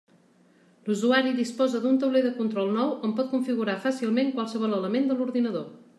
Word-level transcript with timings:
L'usuari 0.87 1.33
disposa 1.39 1.81
d'un 1.83 1.99
tauler 2.03 2.23
de 2.27 2.31
control 2.39 2.73
nou 2.79 2.95
on 3.09 3.15
pot 3.21 3.29
configurar 3.35 3.77
fàcilment 3.87 4.33
qualsevol 4.39 4.77
element 4.79 5.11
de 5.13 5.19
l'ordinador. 5.21 5.69